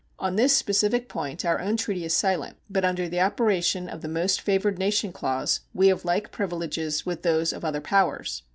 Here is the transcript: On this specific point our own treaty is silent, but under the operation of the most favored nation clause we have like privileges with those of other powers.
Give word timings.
On 0.17 0.35
this 0.35 0.57
specific 0.57 1.07
point 1.07 1.45
our 1.45 1.59
own 1.61 1.77
treaty 1.77 2.03
is 2.03 2.13
silent, 2.15 2.57
but 2.67 2.83
under 2.83 3.07
the 3.07 3.19
operation 3.19 3.87
of 3.87 4.01
the 4.01 4.07
most 4.07 4.41
favored 4.41 4.79
nation 4.79 5.13
clause 5.13 5.59
we 5.75 5.89
have 5.89 6.03
like 6.05 6.31
privileges 6.31 7.05
with 7.05 7.21
those 7.21 7.53
of 7.53 7.63
other 7.63 7.81
powers. 7.81 8.41